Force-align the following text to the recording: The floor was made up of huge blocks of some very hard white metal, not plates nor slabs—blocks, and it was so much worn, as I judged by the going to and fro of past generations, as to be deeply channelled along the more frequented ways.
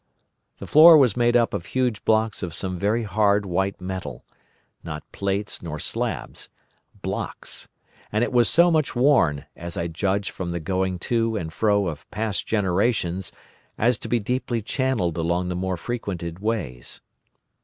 The 0.57 0.65
floor 0.65 0.97
was 0.97 1.15
made 1.15 1.37
up 1.37 1.53
of 1.53 1.63
huge 1.67 2.03
blocks 2.05 2.41
of 2.41 2.55
some 2.55 2.75
very 2.79 3.03
hard 3.03 3.45
white 3.45 3.79
metal, 3.79 4.25
not 4.83 5.03
plates 5.11 5.61
nor 5.61 5.77
slabs—blocks, 5.77 7.67
and 8.11 8.23
it 8.23 8.31
was 8.31 8.49
so 8.49 8.71
much 8.71 8.95
worn, 8.95 9.45
as 9.55 9.77
I 9.77 9.85
judged 9.85 10.35
by 10.35 10.45
the 10.45 10.59
going 10.59 10.97
to 11.13 11.35
and 11.37 11.53
fro 11.53 11.85
of 11.85 12.09
past 12.09 12.47
generations, 12.47 13.31
as 13.77 13.99
to 13.99 14.07
be 14.07 14.17
deeply 14.19 14.63
channelled 14.63 15.17
along 15.19 15.49
the 15.49 15.55
more 15.55 15.77
frequented 15.77 16.39
ways. 16.39 16.99